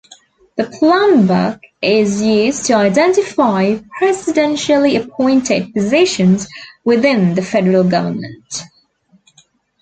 The 0.57 0.63
Plum 0.63 1.27
Book 1.27 1.59
is 1.79 2.23
used 2.23 2.65
to 2.65 2.73
identify 2.73 3.75
presidentially 4.01 4.99
appointed 4.99 5.75
positions 5.75 6.47
within 6.83 7.35
the 7.35 7.43
federal 7.43 7.83
government. 7.83 8.63